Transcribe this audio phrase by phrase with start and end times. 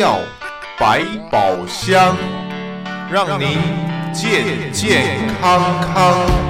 [0.00, 0.18] 药
[0.78, 2.16] 百宝箱，
[3.12, 3.58] 让您
[4.14, 5.60] 健健康
[5.92, 6.49] 康。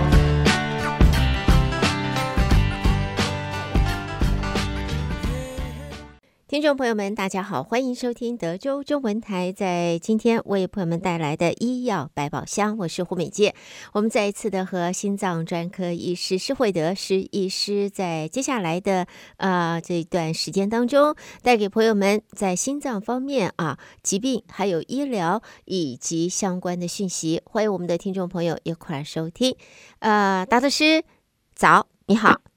[6.61, 13.55] 听众朋友们，大家好，欢迎收听德州中文台在今天为朋友们带来的医药百宝箱，我是胡美健。
[13.95, 19.07] 我们再一次的和心脏专科医师施惠德施医师在接下来的
[19.39, 27.41] 呃这一段时间当中，带给朋友们在心脏方面啊疾病还有医疗以及相关的讯息。
[27.47, 29.57] 欢迎我们的听众朋友一块儿收听。
[30.01, 31.05] 呃，达德师
[31.55, 32.50] 早，你好。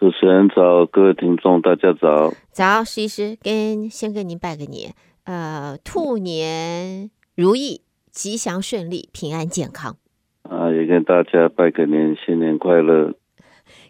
[0.00, 2.32] 主持人早，各位听众大家早。
[2.52, 9.98] 早，石医师跟先跟您拜个年，呃，兔年如意，吉祥顺利，平安健康。
[10.44, 13.12] 啊，也跟大家拜个年，新年快乐。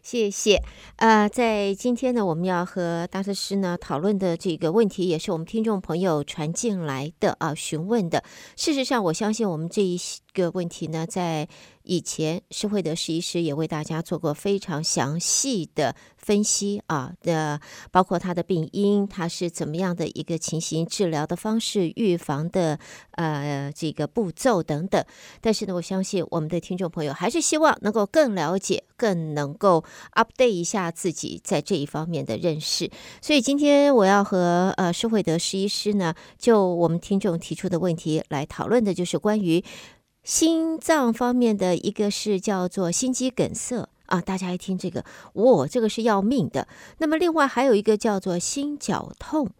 [0.02, 0.60] 谢谢。
[0.96, 8.24] 呃，在今天呢，我们要和大师师呢讨论的这个问题，也是我们听众朋友传进来的啊，询问的。
[8.56, 9.96] 事实上，我相信我们这一
[10.34, 11.48] 个问题呢，在
[11.90, 17.60] 以前施惠德施医师也为大家做过非常详细的分析啊的，
[17.90, 22.78] 包括他的病因，他是怎么样的一个情形，治疗的方式，预防的
[23.16, 25.04] 呃这个步骤等等。
[25.40, 29.82] 但是呢，我相信我们的听众朋友还是希望能够更了解，更能够
[30.14, 32.88] update 一下自己在这一方面的认识。
[33.20, 39.64] 所以今天我要和呃施惠德施医师呢，就我们听众提出的问题来讨论的，就是关于。
[40.30, 46.68] 心脏方面的一个是叫做心肌梗塞啊，大家一听这个，哇，这个是要命的。
[46.98, 49.50] 那么另外还有一个叫做心绞痛，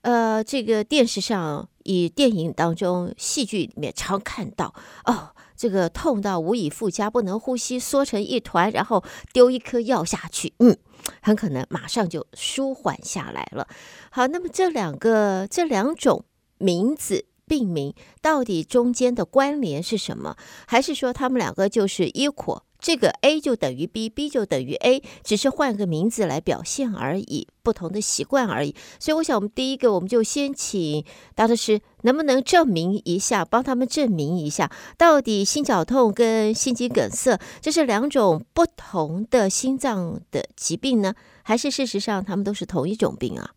[0.00, 10.74] 呃，这个电视上、以电影当中、戏剧里面常看到哦，这个痛到无以复加，不能呼吸，缩成一团，然后丢一颗药下去，嗯，
[11.20, 13.68] 很可能马上就舒缓下来了。
[14.10, 16.24] 好，那么这两个这两种
[16.56, 17.26] 名字。
[17.46, 20.36] 病名到底中间的关联是什么？
[20.66, 22.62] 还是说他们两个就是 equal？
[22.78, 28.74] 这个 A 就等于 B，B 就等于 A，只是换个名字来表现而已，不同的习惯而已。
[28.98, 31.02] 所以我想，我们第一个，我们就先请
[31.34, 41.14] 大德师能不能证明一下，帮他们证明一下，到底心绞痛跟心肌梗塞这是两种不同的心脏的疾病呢？
[41.42, 43.52] 还是事实上他们都是同一种病啊？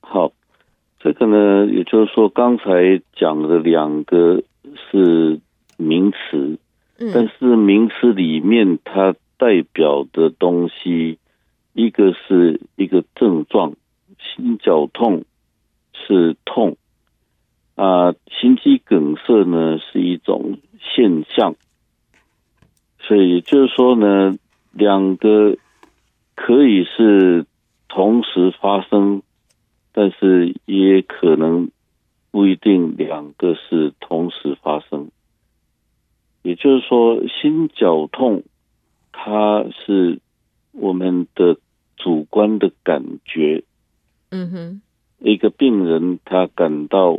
[0.00, 0.32] 好。
[1.06, 4.42] 这个呢，也就是说，刚才讲的两个
[4.90, 5.38] 是
[5.76, 6.58] 名词，
[6.98, 11.18] 嗯，但是名词里面它代表的东西，
[11.74, 13.74] 一个是一个症状，
[14.18, 15.24] 心绞痛
[15.92, 16.76] 是痛，
[17.76, 21.54] 啊，心肌梗塞呢是一种现象，
[22.98, 24.36] 所以也就是说呢，
[24.72, 25.56] 两个
[26.34, 27.46] 可以是
[27.88, 29.22] 同时发生。
[29.98, 31.70] 但是也可能
[32.30, 35.08] 不一定两个是同时发生，
[36.42, 38.42] 也就是说，心绞痛
[39.10, 40.20] 它是
[40.72, 41.56] 我们的
[41.96, 43.64] 主观的感觉。
[44.28, 44.82] 嗯哼，
[45.18, 47.18] 一个病人他感到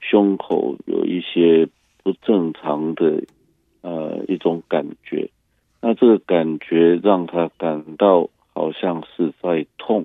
[0.00, 1.68] 胸口有一些
[2.02, 3.22] 不正常的
[3.82, 5.30] 呃一种感觉，
[5.80, 10.04] 那这个感觉让他感到好像是在痛。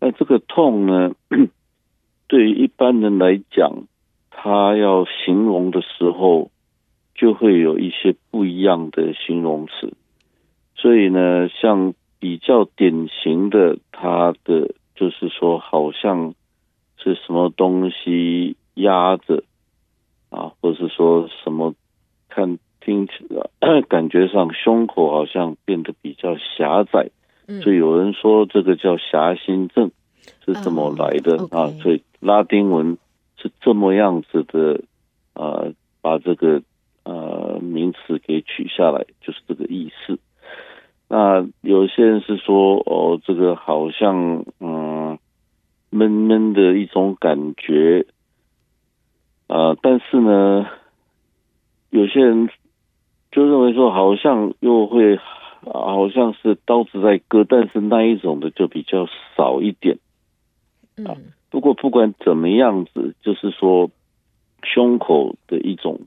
[0.00, 1.12] 那这个痛呢，
[2.28, 3.84] 对于一般人来讲，
[4.30, 6.50] 他要形容的时候，
[7.14, 9.92] 就会有一些不一样的形容词。
[10.76, 16.34] 所以呢，像比较典型的，他的就是说，好像
[16.96, 19.42] 是什么东西压着
[20.30, 21.74] 啊，或是说什么
[22.28, 27.10] 看听起来 感觉上胸口好像变得比较狭窄。
[27.62, 29.90] 所以有人说这个叫狭心症，
[30.44, 31.68] 是怎么来的啊？
[31.82, 32.98] 所以拉丁文
[33.38, 34.82] 是这么样子的，
[35.32, 35.72] 呃，
[36.02, 36.60] 把这个
[37.04, 40.18] 呃名词给取下来，就是这个意思。
[41.08, 45.18] 那有些人是说，哦，这个好像嗯
[45.88, 48.04] 闷闷的一种感觉，
[49.46, 50.66] 啊、呃，但是呢，
[51.88, 52.50] 有些人
[53.32, 55.18] 就认为说，好像又会。
[55.60, 59.06] 好像是刀子在割，但是那一种的就比较
[59.36, 59.98] 少一点。
[61.04, 61.16] 啊，
[61.50, 63.90] 不过不管怎么样子，就是说
[64.62, 66.02] 胸口的一种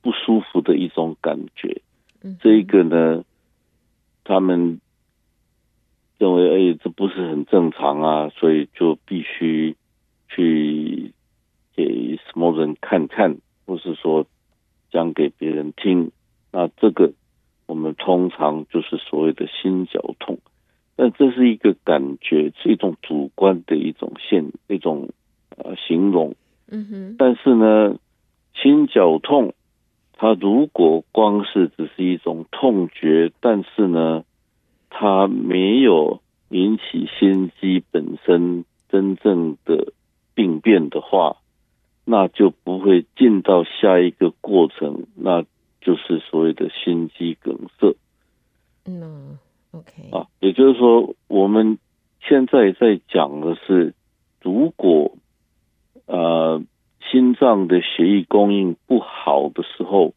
[0.00, 1.82] 不舒服的一种感觉。
[2.40, 3.24] 这一个呢，
[4.24, 4.80] 他们
[6.18, 9.76] 认为哎，这不是很正常啊，所以就必须
[10.28, 11.12] 去
[11.76, 13.36] 给什么人看看，
[13.66, 14.26] 或是说
[14.90, 16.10] 讲给别人听。
[16.50, 17.12] 那这个。
[17.68, 20.38] 我们通常就是所谓的心绞痛，
[20.96, 25.10] 但这是一个感觉，是一种主观的一种现一种
[25.56, 26.34] 呃形容。
[26.70, 27.16] 嗯哼。
[27.18, 27.98] 但是呢，
[28.54, 29.52] 心绞痛，
[30.14, 34.24] 它如果光是只是一种痛觉，但是呢，
[34.88, 39.92] 它没有引起心肌本身真正的
[40.34, 41.36] 病变的话，
[42.06, 45.44] 那就不会进到下一个过程，那
[45.80, 47.94] 就是所谓的心肌梗塞。
[48.84, 49.38] 嗯
[49.72, 50.10] ，OK。
[50.12, 51.78] 啊，也就是说，我们
[52.20, 53.94] 现在在讲的是，
[54.40, 55.16] 如果
[56.06, 56.62] 呃
[57.10, 60.14] 心脏的血液供应不好的时候，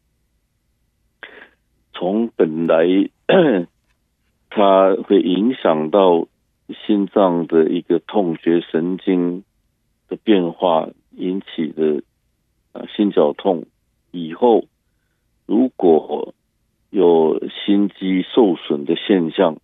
[1.93, 3.09] 从本来
[4.49, 6.27] 它会影响到
[6.87, 9.43] 心脏的一个痛觉神经
[10.07, 12.03] 的变化引起的
[12.73, 13.65] 啊心绞痛，
[14.11, 14.65] 以后
[15.51, 16.33] 如果
[16.91, 19.57] 有心肌受损的现象，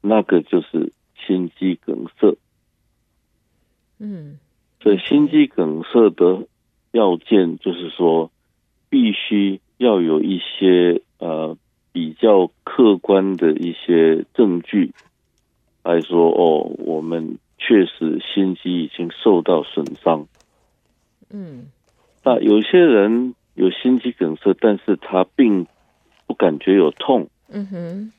[0.00, 2.34] 那个就是心肌梗塞。
[3.98, 4.38] 嗯，
[4.80, 6.46] 所以心肌梗塞的
[6.92, 8.30] 要件就是说，
[8.88, 11.58] 必须要有一些呃
[11.92, 14.94] 比较客观的一些证据
[15.84, 20.26] 来说，哦，我们确实心肌已经受到损伤。
[21.28, 21.66] 嗯，
[22.24, 25.66] 那有些人有心肌梗塞，但是他并
[26.28, 27.28] 不感觉有痛。
[27.48, 28.12] 嗯哼，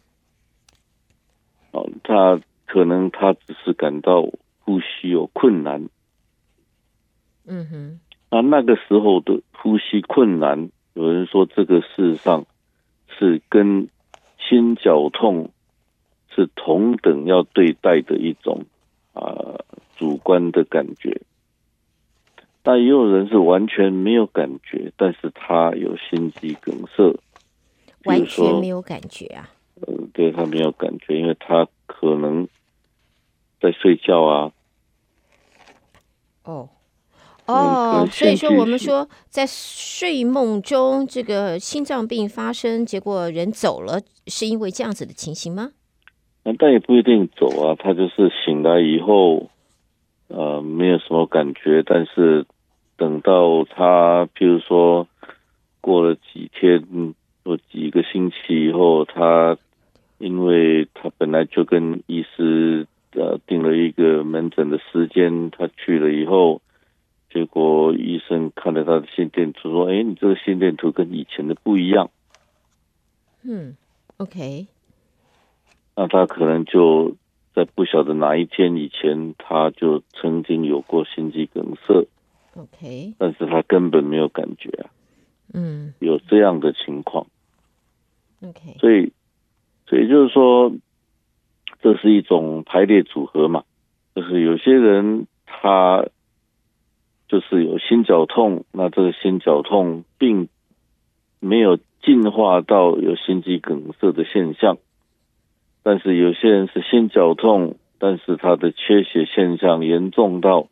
[1.71, 4.21] 哦，他可能他只是感到
[4.59, 5.87] 呼吸有困难。
[7.45, 7.99] 嗯哼，
[8.29, 12.45] 那那个时候的呼吸困难，有人说这个事实上
[13.17, 13.87] 是跟
[14.37, 15.51] 心绞痛
[16.35, 18.65] 是同等要对待的一种
[19.13, 19.65] 啊、呃、
[19.95, 21.21] 主观的感觉。
[22.61, 27.17] 但也有人是完全没有感觉，但是他有心肌梗塞。
[28.05, 29.49] 完全没有感觉啊？
[29.81, 32.47] 呃，对，他没有感觉，因为他可能
[33.61, 34.51] 在睡觉啊。
[36.43, 36.69] 哦，
[37.45, 45.71] 哦，所以说我们说在睡梦中这个心脏病发生，结果人走了，是因为这样子的情形吗？
[46.43, 49.49] 那但也不一定走啊，他就是醒来以后，
[50.59, 52.45] 呃，没有什么感觉，但是
[52.97, 55.07] 等到他，譬如说
[55.81, 57.15] 过了几天。
[57.45, 59.57] 或几个星期以后，他
[60.19, 66.61] 因为他本来就跟医师呃定了一个门诊的时间，他去了以后，
[67.33, 72.11] 结果医生看了他的心电图，说：“哎，你这个心电图跟以前的不一样。”
[73.41, 73.75] 嗯
[74.17, 74.67] ，OK。
[75.95, 77.15] 那他可能就
[77.59, 82.07] 在不晓得哪一天以前，他就曾经有过心肌梗塞。
[82.55, 83.13] OK。
[83.17, 84.89] 但是他根本没有感觉啊。
[85.53, 87.27] 嗯，有这样的情况。
[88.41, 89.11] OK，所以，
[89.87, 90.71] 所以就是说，
[91.81, 93.65] 这是一种排列组合嘛。
[94.15, 96.05] 就是有些人他
[97.27, 100.47] 就是有心绞痛，那这个心绞痛并
[101.41, 104.77] 没有进化到有心肌梗塞的现象。
[105.83, 110.67] 但是有些人是心绞痛，但是他的缺血现象严重到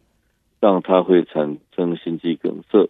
[0.60, 2.90] 让他会产生心肌梗塞。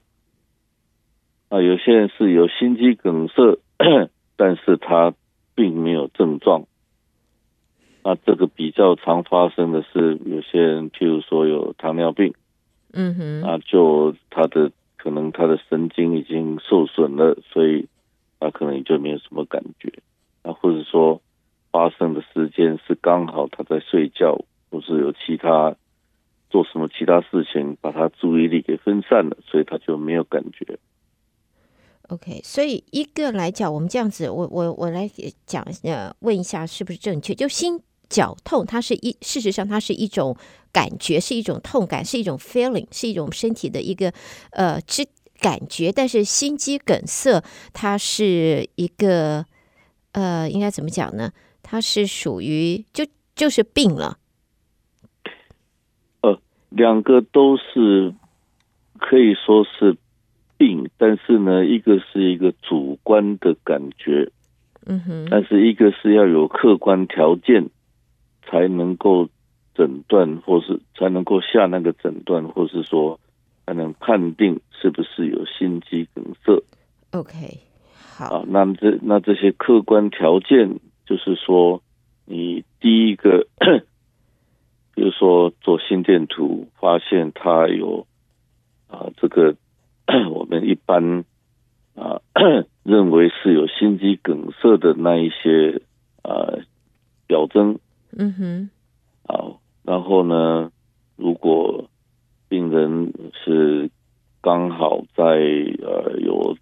[1.50, 3.60] 啊，有些人是有心肌梗塞。
[4.40, 5.14] 但是他
[5.56, 6.66] 并没有症状，
[8.04, 12.34] 那这个比较常发生的是有些人，譬如说有糖尿病，
[12.94, 17.88] 嗯哼，啊，就他的可能他的神经已经受损了，所以
[18.40, 19.92] 他可能就没有什么感觉，
[20.44, 21.20] 啊，或者说
[21.72, 25.76] 发生的时间是刚好他在睡觉，或是有其他
[26.50, 30.80] 做什么其他事情把他注意力给分散了，所以他就没有感觉。
[32.10, 35.10] OK，所以一个来讲，我们这样子，我我我来
[35.46, 37.36] 讲呃，问一下是不是正确？
[37.36, 40.38] 就心绞痛，它是一事实上它是一种
[40.72, 44.14] 感觉，是一种痛感，是一种 feeling，是一种身体的一个
[44.52, 45.06] 呃之
[45.42, 45.92] 感觉。
[45.92, 47.44] 但是心肌梗塞，
[47.74, 49.46] 它是一个
[50.14, 51.30] 呃，应该怎么讲呢？
[51.70, 53.06] 它是属于就
[53.36, 54.18] 就是病了。
[56.22, 58.14] 呃，两个都是
[58.98, 59.98] 可以说是。
[60.60, 64.32] 病，但是呢，一个是一个主观的感觉，
[64.88, 67.70] 嗯哼，但是一个是要有客观条件
[68.42, 69.30] 才能够
[69.76, 73.20] 诊断，或是才能够下那个诊断，或是说
[73.68, 76.60] 才能判定是不是有心肌梗塞。
[77.12, 77.60] OK，
[77.94, 81.82] 好，啊，那这那这些客观条件就是说，
[82.26, 83.48] 你第一个，
[84.94, 88.06] 比如说做心电图，发现他有
[88.88, 89.56] 啊这个。
[90.32, 91.26] 我们一般
[91.94, 92.22] 啊
[92.84, 95.82] 认为是有心肌梗塞的那一些
[96.22, 96.64] 啊
[97.28, 97.78] 表征，
[98.18, 98.70] 嗯哼，
[99.28, 100.72] 好，然后呢，
[101.18, 101.90] 如果
[102.48, 103.12] 病人
[103.44, 103.90] 是
[104.40, 106.56] 刚好在呃有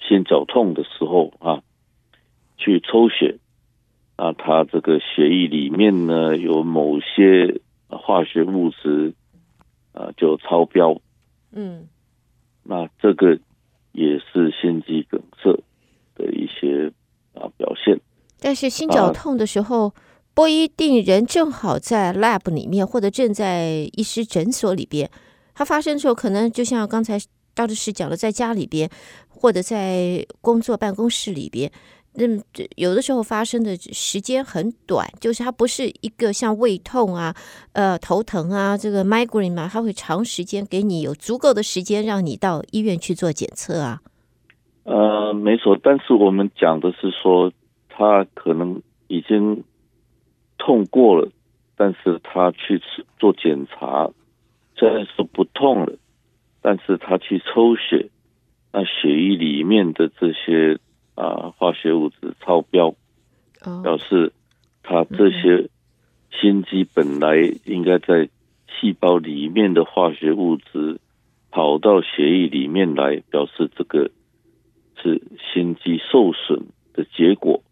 [0.00, 1.59] 心绞痛的时候啊，去
[3.00, 3.38] 抽血，
[4.18, 9.14] 那他这个血液里面呢有某些化学物质
[9.92, 11.00] 啊就超标，
[11.52, 11.88] 嗯，
[12.62, 13.38] 那这个
[13.92, 15.50] 也是心肌梗塞
[16.14, 16.92] 的一些
[17.32, 17.98] 啊表现。
[18.38, 19.88] 但是心绞痛的时候。
[19.88, 19.94] 啊
[20.32, 25.10] 不一定人正好在 lab 里面，或者正在医师诊所里边。
[25.54, 27.18] 它发生的时候，可能就像刚才
[27.52, 28.88] 刀的师讲的，在家里边，
[29.28, 31.70] 或者在工作办公室里边。
[32.14, 32.24] 那
[32.76, 37.34] 有的时候发生的时间很短，就是它不是一个像胃痛啊、
[37.72, 44.00] 呃头疼啊这个 migraine 嘛，它会长时间给你有足够的时间让你到医院去做检测啊。
[44.84, 47.52] 呃，没错，但是我们讲的是说，
[47.88, 49.62] 他可能已经。
[50.62, 51.26] 痛过了，
[51.74, 52.82] 但是他去
[53.18, 54.10] 做检查，
[54.76, 55.96] 虽然是不痛了，
[56.60, 58.10] 但是他去抽血，
[58.70, 60.78] 那血液里面的这些
[61.20, 62.94] 啊化学物质超标，
[63.82, 64.32] 表示
[64.82, 65.68] 它这些
[66.30, 68.30] 心肌本来应该在
[68.68, 70.98] 细胞里面的化学物质
[71.50, 74.10] 跑到血液里面来，表示这个
[75.02, 75.22] 是
[75.52, 77.62] 心肌受损的结果。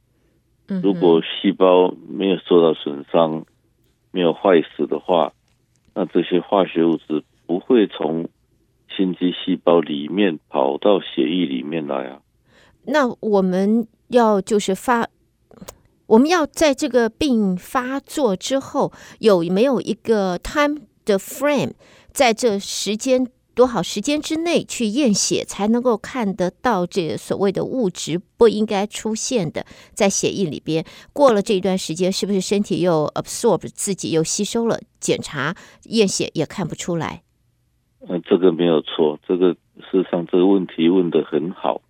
[0.83, 3.47] 如果细胞没有受到损伤，
[4.11, 5.33] 没有坏死的话，
[5.95, 8.29] 那这些化学物质不会从
[8.95, 12.21] 心肌细胞里面跑到血液里面来啊。
[12.89, 15.09] 那我们要就是发，
[16.07, 21.73] 我们要在这个病发作之后有没有一个 time 的 frame，
[22.13, 23.29] 在这时间？
[23.59, 30.85] 多少时间之内去验血才能够看得到这所谓的物质不应该出现的在血液里边？
[31.13, 34.79] 过了这一段时间，是不是身体又 absorb 自己又吸收了？
[35.01, 37.25] 检查验血也看不出来。
[38.09, 39.19] 嗯，这个没有错。
[39.27, 41.83] 这个事实上这个问题问得很好。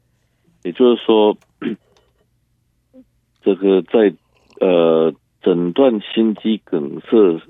[0.68, 1.38] 也就是说，
[3.42, 4.14] 这个在
[4.60, 7.40] 呃诊断心肌梗塞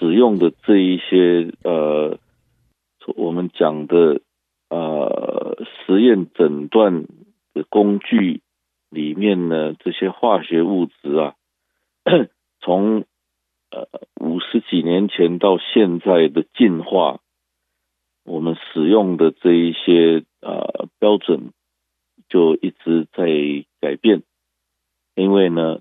[0.00, 2.18] 使用的这一些呃。
[3.16, 4.22] 我们讲的
[4.70, 7.04] 呃实验诊断
[7.52, 8.40] 的工具
[8.88, 11.34] 里面呢，这些化学物质啊，
[12.64, 13.04] 从
[13.70, 13.86] 呃
[14.18, 17.20] 五十几年前到现在的进化，
[18.24, 21.52] 我们使用的这一些呃标准
[22.34, 23.24] 就一直在
[23.80, 24.24] 改变，
[25.14, 25.78] 因为呢，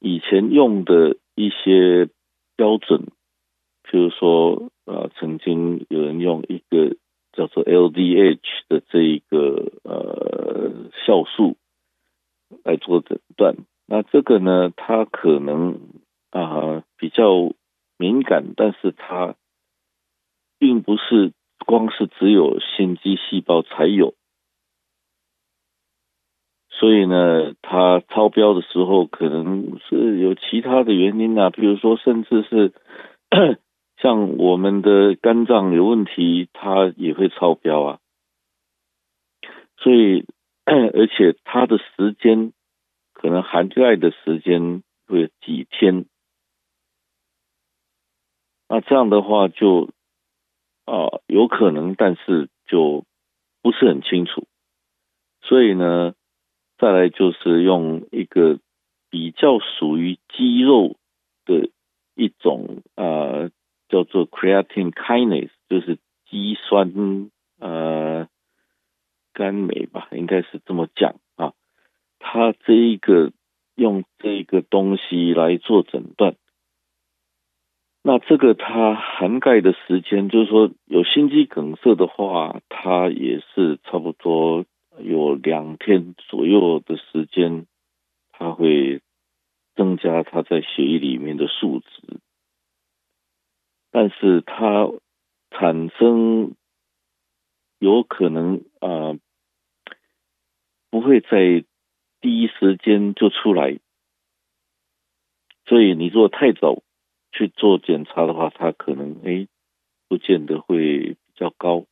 [0.00, 2.08] 以前用的一些
[2.56, 3.08] 标准，
[3.84, 4.70] 譬如说。
[4.86, 6.94] 啊，曾经有人用一个
[7.32, 11.56] 叫做 LDH 的这一个呃酵素
[12.62, 15.80] 来做诊断，那这个呢，它可能
[16.30, 17.52] 啊比较
[17.98, 19.34] 敏感，但是它
[20.60, 21.32] 并不是
[21.66, 24.14] 光是只有心肌细胞才有，
[26.78, 32.72] 所以呢，它超标的时候可能是有其他的原因啊，比如说甚至是。
[33.98, 37.98] 像我们的肝脏有问题，它也会超标啊。
[39.78, 40.26] 所以，
[40.64, 42.52] 而且它的时间
[43.14, 46.04] 可能含盖的时间会几天。
[48.68, 49.88] 那这样的话就
[50.84, 53.04] 啊有可能，但是就
[53.62, 54.46] 不是很清楚。
[55.40, 56.12] 所以呢，
[56.78, 58.58] 再来就是用一个
[59.10, 60.96] 比较属于肌肉
[61.44, 61.70] 的
[62.14, 63.50] 一种啊。
[63.88, 67.30] 叫做 creatine kinase，就是肌酸
[67.60, 68.26] 呃
[69.32, 71.52] 肝酶吧，应该是这么讲啊。
[72.18, 73.30] 它这一个
[73.76, 76.34] 用这个东西来做诊断，
[78.02, 84.64] 那这个它涵盖的时间，就是说有心肌梗塞的话，它也是差不多
[84.98, 87.66] 有两天左右的时间，
[88.30, 89.00] 它会
[89.74, 92.20] 增加它在血液里面的数值。
[93.90, 94.90] 但是它
[95.50, 96.54] 产生
[97.78, 99.18] 有可能啊、
[100.90, 101.64] 不会在
[102.20, 103.78] 第一时间就出来，
[105.66, 106.82] 所以你如果太早
[107.32, 109.46] 去做检查的话，它可能哎，
[110.08, 111.84] 不见得会比较高，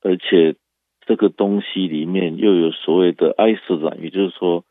[0.00, 0.56] 而且
[1.06, 4.64] 这个东西里面又有所谓的 isozyme，也就是说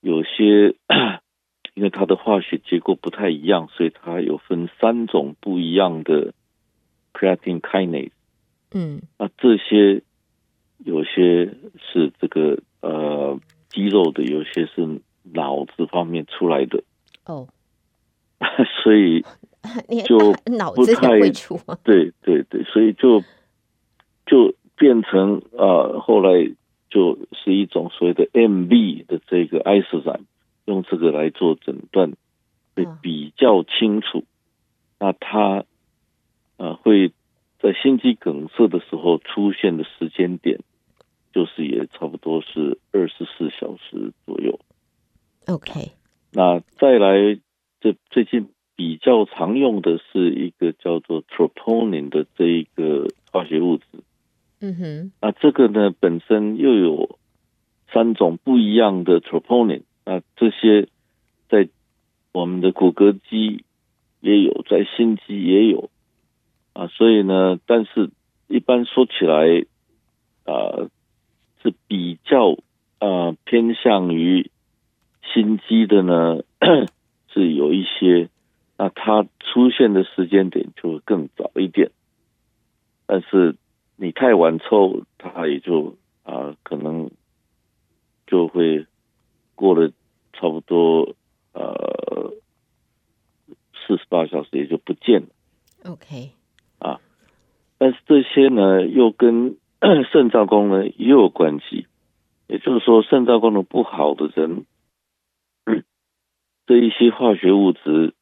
[0.00, 0.74] 有些。
[1.74, 6.32] 因为它的化学结构不太一样，所以它有分三种不一样的
[7.12, 8.12] creatine kinase。
[8.72, 10.00] 嗯，那这些
[10.78, 15.02] 有些是这个呃肌肉的，有些是
[15.34, 16.82] 脑子方面出来的。
[17.26, 17.46] 哦，
[18.82, 19.22] 所以
[20.06, 20.16] 就
[20.56, 21.60] 脑子也会出。
[21.84, 23.22] 对对对，所以就
[24.26, 25.64] 就变成啊、
[25.94, 26.52] 呃，后来
[26.90, 30.24] 就是一种所谓的 MB 的这个 isozyme，
[30.66, 32.12] 用这个来做诊断
[32.74, 34.24] 会比较清楚。
[34.98, 35.64] 那它
[36.56, 37.12] 呃会
[37.58, 40.58] 在心肌梗塞的时候出现的时间点，
[41.32, 44.58] 就是也差不多是二十四小时左右。
[45.46, 45.92] OK，
[46.32, 47.38] 那再来，
[47.80, 53.84] 这最近比较常用的是一个叫做 troponin 的这一个化学物质。
[54.60, 57.18] 嗯哼，那这个呢本身又有
[57.92, 60.88] 三种不一样的 troponin，那这些
[61.48, 61.68] 在
[62.32, 63.64] 我们的骨骼肌
[64.20, 65.90] 也有，在心肌也有
[66.72, 68.10] 啊，所以呢，但是
[68.48, 69.64] 一般说起来
[70.44, 70.88] 啊，
[71.62, 72.56] 是比较
[72.98, 74.50] 啊偏向于。
[75.34, 76.38] 心肌的呢
[77.34, 78.30] 是有一些，
[78.78, 81.90] 那它出现的时间点就会更早一点，
[83.06, 83.56] 但是
[83.96, 87.10] 你太晚抽，它也就啊可能
[88.26, 88.86] 就会
[89.54, 89.90] 过了
[90.32, 91.14] 差不多
[91.52, 92.32] 呃
[93.86, 95.28] 四十八小时也就不见了。
[95.84, 96.32] OK，
[96.78, 97.00] 啊，
[97.78, 99.56] 但是这些呢又跟
[100.12, 101.86] 肾脏功能也有关系，
[102.48, 104.66] 也就是说肾脏功能不好的人。
[106.66, 108.14] 这一些化学物质，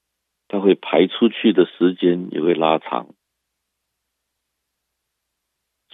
[0.49, 3.09] 它会排出去的时间也会拉长，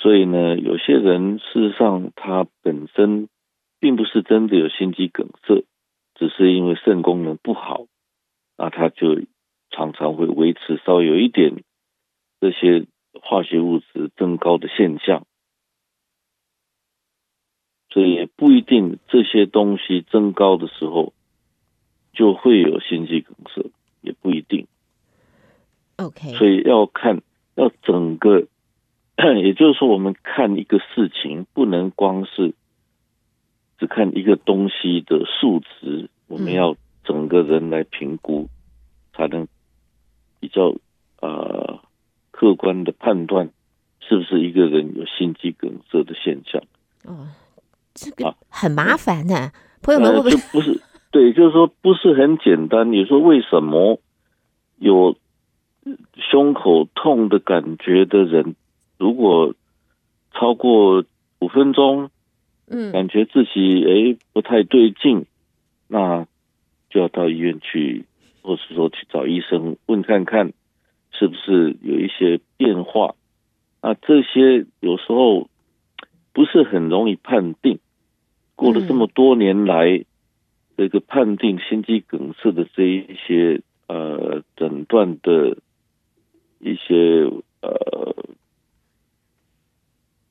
[0.01, 3.29] 所以呢，有些人事实上他本身
[3.79, 5.65] 并不是真的有心肌梗塞，
[6.15, 7.87] 只是因为肾功能不好，
[8.57, 9.21] 那他就
[9.71, 11.63] 常常会维持稍微有一点
[12.41, 12.87] 这些
[13.21, 15.27] 化学物质增高的现象，
[17.91, 21.13] 所以也不一定这些东西增高的时候。
[22.13, 24.67] 就会有心肌梗塞，也不一定。
[25.97, 27.23] OK，所以要看，
[27.55, 28.49] 要整个，
[29.45, 32.55] 也就是说，我们看一个事情，不能光是
[33.79, 38.49] 只看一个东西的数值，我们要整个人来评估，
[39.15, 39.47] 才能
[40.39, 40.75] 比较
[41.21, 41.81] 呃
[42.31, 43.51] 客观的判断
[44.01, 46.63] 是不是一个人有心肌梗塞的现象。
[47.05, 47.29] 哦，
[47.95, 49.53] 这个很麻烦呢、啊，
[49.83, 50.31] 朋友们会不会？
[50.31, 50.81] 呃、不是。
[51.13, 52.93] 对，就是说不是很简单。
[52.93, 54.01] 你说为什么
[54.79, 55.17] 有
[56.15, 58.55] 胸口痛的感觉的人，
[59.01, 59.55] 如果
[60.33, 61.05] 超过
[61.41, 62.11] 五分钟，
[62.69, 65.25] 嗯，感觉自己哎不太对劲，
[65.89, 66.29] 那
[66.91, 68.05] 就要到医院去，
[68.43, 70.53] 或是说去找医生问看看，
[71.11, 73.17] 是不是有一些变化？
[73.83, 75.49] 那这些有时候
[76.33, 77.81] 不是很容易判定。
[78.55, 80.05] 过了这么多年来。
[80.77, 85.59] 这个判定心肌梗塞的这一些呃诊断的
[86.59, 88.17] 一些呃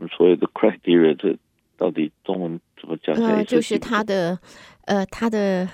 [0.07, 1.35] 所谓的 criteria，这
[1.77, 3.15] 到底中文怎么讲？
[3.15, 4.39] 呃，就是他的
[4.85, 5.67] 呃他的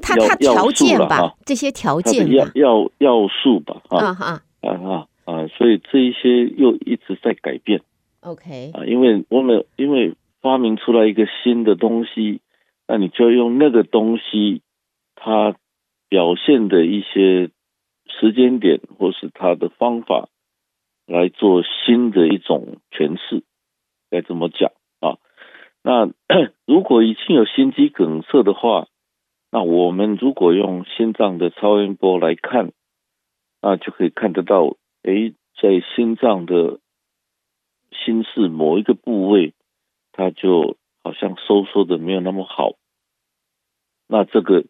[0.00, 7.82] 他他条件吧，这些条件要要要素吧，啊哈啊啊啊，所以这一些又一直在改变。
[8.20, 12.40] OK 啊，因为我们因为发明出来一个新的东西。
[12.90, 14.62] 那你就用那个东西，
[15.14, 15.54] 它
[16.08, 17.50] 表现的一些
[18.06, 20.30] 时间点，或是它的方法，
[21.08, 23.42] 来做新的一种诠释，
[24.10, 25.18] 该怎么讲啊？
[25.82, 26.08] 那
[26.64, 28.86] 如果已经有心肌梗塞的话，
[29.50, 32.72] 那我们如果用心脏的超音波来看，
[33.60, 36.78] 那就可以看得到，诶，在心脏的
[37.90, 39.54] 心室某一个部位，
[40.12, 40.76] 它就。
[41.04, 42.72] 好像收缩的没有那么好，
[44.08, 44.66] 那这个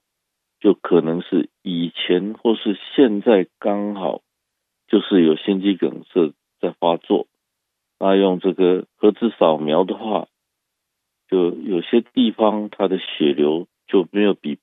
[0.61, 4.20] 就可能是以前或是现在刚好
[4.88, 7.27] 就是有心肌梗塞在发作。
[8.01, 10.29] 那用这个核磁扫描的话，
[11.29, 14.59] 就有些地方它的血流就没有比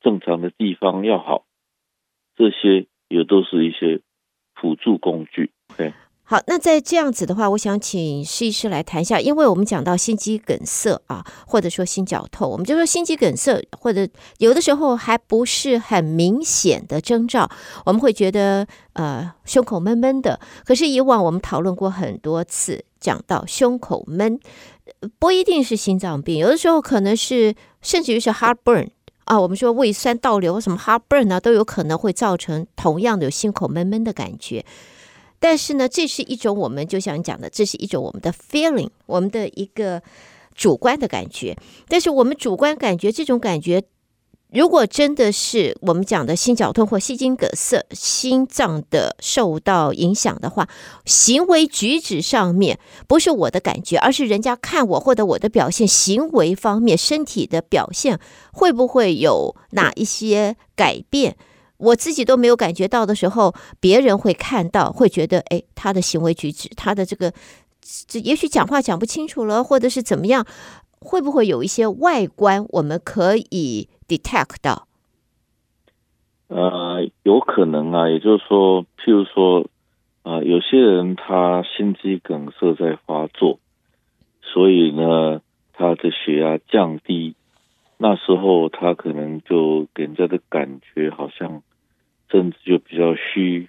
[0.00, 1.44] 正常的地方要好。
[2.36, 4.00] 这些也都是一些
[4.54, 5.50] 辅助工具。
[6.26, 14.08] 好，那在这样子的话，我想请施医师来谈一下，因为我们讲到心肌梗塞啊，或者说心绞痛，我们就说心肌梗塞，或者
[14.38, 17.50] 有的时候还不是很明显的征兆，
[17.84, 20.40] 我们会觉得呃胸口闷闷的。
[20.64, 24.40] 可是以往我们讨论过很多次，讲到胸口闷
[25.18, 28.88] 不一定是心脏病，有的时候可能是甚至于是 heartburn
[29.24, 34.64] 啊，我们说胃酸倒流什么 heartburn 啊，都有可能会造成同样的有心口闷闷的感觉。
[35.46, 40.02] 但是呢，这是一种我们就像讲的，这是一种我们的 feeling，我们的一个
[40.54, 41.54] 主观的感觉。
[41.86, 43.82] 但是我们主观感觉这种感觉，
[44.50, 50.66] 如果真的是我们讲的心绞痛或心肌梗塞，心脏的受到影响的话，
[51.04, 58.18] 行为举止上面不是我的感觉，而是人家看我或者我的表现，行为方面身体的表现
[58.50, 61.36] 会不会有哪一些改变？
[61.84, 67.32] 我自己都没有感觉到的时候，别人会看到，会觉得，哎，他的行为举止，他的这个，
[68.08, 70.46] 这也许讲话讲不清楚了，或者是怎么样，
[71.00, 74.86] 会不会有一些外观我们可以？detect 到，
[76.48, 79.66] 呃，有可能啊，也就是说，譬如说，
[80.22, 83.58] 啊、有些人他心肌梗塞在发作，
[84.42, 85.40] 所以呢，
[85.72, 87.34] 他的血压降低，
[87.96, 91.62] 那时候他可能就给人家的感觉好像
[92.34, 93.68] 身子就比较虚，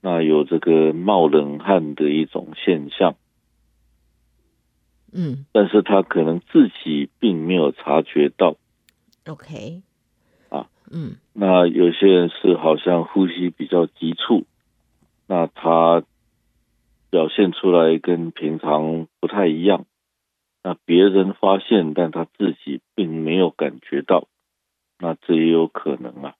[0.00, 3.14] 那有这个冒冷汗的一种现象，
[5.12, 8.56] 嗯，但是他可能自己并没有察觉到。
[9.26, 9.82] OK，
[10.48, 14.44] 啊，嗯，那有些人是好像呼吸比较急促，
[15.28, 16.02] 那他
[17.10, 19.86] 表现出来跟平常不太一样，
[20.64, 24.26] 那别人发现，但他自己并没有感觉到，
[24.98, 26.34] 那这也有可能啊。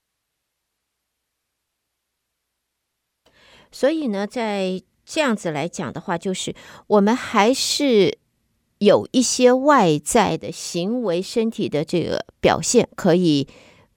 [3.70, 6.54] 所以呢，在这样子来讲的话，就是
[6.86, 8.18] 我们还是。
[8.82, 13.46] 有一些外在的行为、身体的这个表现，可以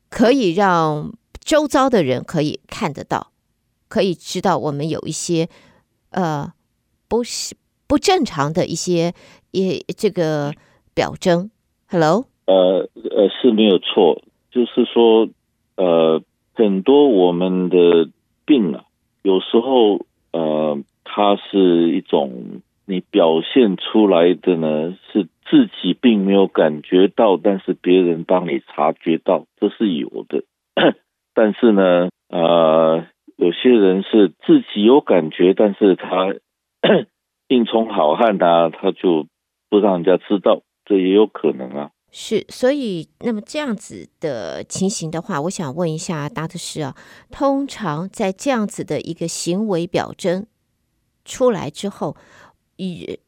[0.10, 3.32] 可以让周遭的人可以看得到，
[3.88, 5.48] 可以知道我们有一些
[6.10, 6.52] 呃
[7.08, 7.56] 不是
[7.88, 9.14] 不正常的一些
[9.52, 10.54] 也这个
[10.94, 11.50] 表征。
[11.88, 15.30] Hello，呃呃是没有错，就是说
[15.78, 16.22] 呃
[16.56, 18.10] 很多我们的
[18.44, 18.84] 病啊，
[19.24, 22.62] 有时候呃它是一种。
[22.86, 30.44] 你表现出来的呢，是自己并没有感觉到，但是别人帮你察觉到，这是有的。
[31.34, 33.06] 但是呢，呃，
[33.38, 36.36] 有些人是自己有感觉，但是他
[37.48, 39.28] 硬充好汉啊，他就
[39.70, 41.92] 不让人家知道，这也有可能啊。
[42.16, 46.96] 是，所以那么这样子的情形的话，我想问一下达特师啊，
[47.32, 50.46] 通常在这样子的一个行为表征
[51.26, 52.16] 出来之后。
[52.76, 53.20] 一，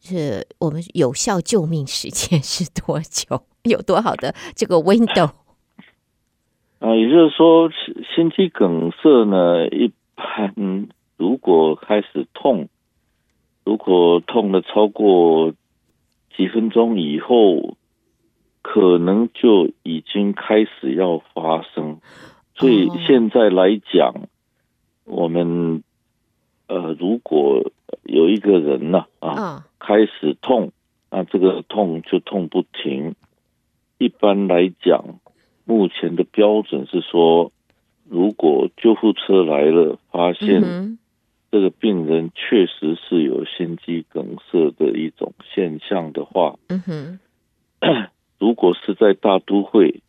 [0.00, 3.42] 这我们有效救命时间是多久？
[3.64, 5.30] 有多好的这个 window？
[6.78, 7.70] 啊，也就是说，
[8.14, 12.68] 心肌梗塞呢，一般如果开始痛，
[13.64, 15.52] 如果痛了超过
[16.36, 17.76] 几分钟以后，
[18.68, 22.00] 可能就已经开始要发生。
[22.56, 24.28] 所以现在来讲，
[25.04, 25.82] 我们。
[26.68, 27.70] 呃，如果
[28.02, 30.72] 有一个人呢啊，啊，开始痛，
[31.12, 33.14] 那这个痛就痛不停。
[33.98, 35.20] 一般来讲，
[35.64, 37.52] 目前的标准是说，
[38.08, 40.98] 如果救护车来了，发现
[41.52, 47.20] 这个病人确实是有心肌梗塞的一种现象的话，嗯哼，
[48.38, 50.02] 如果是在大都会，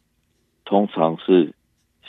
[0.65, 1.53] 通常是。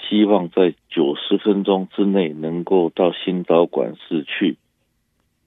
[0.09, 4.57] 希望在九十分钟之内能够到心导管室去，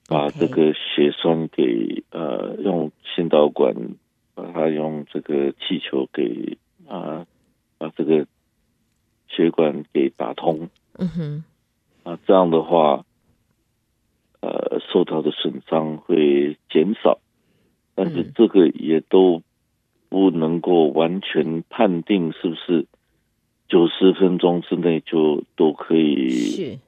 [0.08, 3.74] 把这个血栓给呃用心导管
[4.36, 7.26] 把它用这个气球给啊
[7.78, 8.28] 把这个
[9.30, 10.70] 血管给打通。
[11.00, 11.44] 嗯哼，
[12.04, 13.06] 啊这样的话，
[14.42, 17.20] 呃受到的损伤会减少，
[17.96, 19.42] 但是这个也都
[20.12, 22.86] 不能够完全判定是不是。
[23.70, 26.80] 九十分钟之内就都可以是。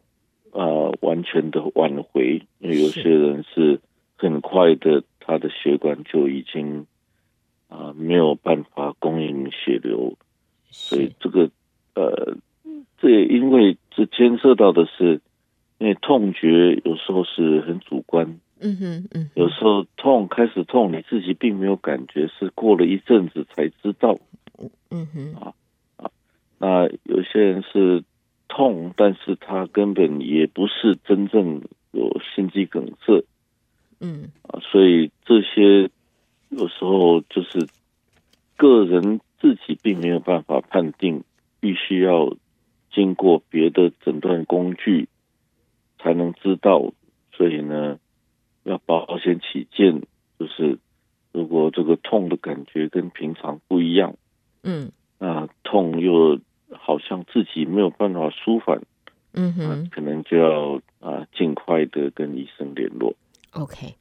[0.52, 3.80] 呃完全的挽回，因为有些人是
[4.18, 6.86] 很快的，他的血管就已经
[7.70, 10.16] 啊、呃、没有办法供应血流，
[10.70, 11.50] 所以这个
[11.96, 12.36] 呃
[13.00, 15.22] 这也因为这牵涉到的是，
[15.80, 24.18] 因为痛觉有时候是很主观，嗯哼嗯，有时候痛开始痛，你自己并没有感觉，是过了一阵子才知道，
[24.90, 25.34] 嗯哼。
[25.36, 25.54] 啊。
[26.58, 28.04] 那有些人是
[28.48, 33.26] 痛，但是他根本也不是真正有心肌梗塞，
[34.00, 34.32] 嗯。
[34.44, 35.90] 啊，所以这些
[36.50, 37.68] 有时候就是
[38.56, 41.26] 个人自己并没有办法判定，
[41.60, 42.34] 必须要
[42.94, 45.10] 经过别的诊断工具
[46.00, 46.94] 才能知道，
[47.34, 47.98] 所以呢，
[48.64, 50.02] 要保险起见，
[50.40, 50.78] 就是
[51.32, 54.16] 如果这个痛的感觉跟平常不一样，
[54.64, 56.40] 嗯，啊痛又。
[56.76, 58.82] 好像自己没有办法舒缓，
[59.34, 63.14] 嗯哼，可能就要啊尽快的跟医生联络。
[63.52, 63.96] OK，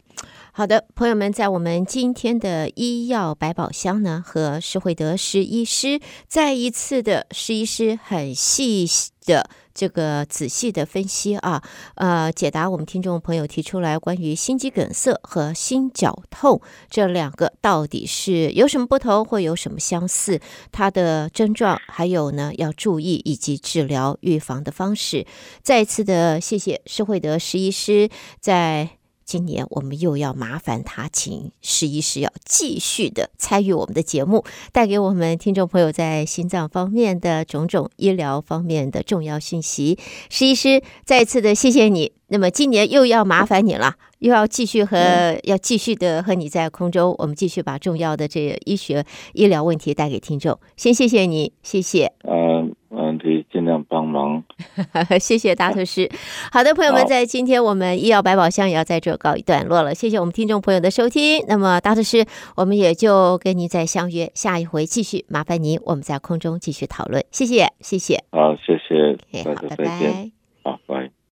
[0.53, 8.87] 好的，朋友们，在我们今天的医药百宝箱呢，和施惠德施医师再一次的施医师很细
[9.27, 11.63] 的这个仔细的分析啊，
[11.95, 25.27] 呃，解答我们听众朋友提出来关于心肌梗塞和心绞痛这两个到底是有什么不同，或有什么相似，它的症状，还有呢要注意以及治疗预防的方式。
[25.63, 28.09] 再一次的谢谢施惠德石医师
[28.41, 29.02] 在。
[29.33, 39.99] 今年我们又要麻烦他，请施医师要继续的参与我们的节目，带给我们听众朋友在心脏方面的种种医疗方面的重要信息。
[40.29, 42.13] 施医师，再次的谢谢你。
[42.33, 50.59] 那么今年又要麻烦你了，又要继续和、嗯、要继续的和你在空中，我们继续把重要的这个医学医疗问题带给听众。
[50.77, 52.13] 先谢谢你，谢谢。
[52.25, 52.75] 嗯。
[52.93, 54.45] 问题尽量帮忙，
[55.19, 56.11] 谢谢大特师。
[56.53, 59.95] 好的，朋友们，在今天我们医药百宝箱也要在这告一段落了。
[59.95, 61.43] 谢谢我们听众朋友的收听。
[61.49, 65.25] 那么大特师，我们也就跟您再相约下一回继续。
[65.29, 67.25] 麻烦您，我们在空中继续讨论。
[67.31, 68.23] 谢谢，谢谢。
[68.31, 69.17] 好，谢谢。
[69.33, 70.31] Okay,
[70.63, 71.22] 好，拜拜。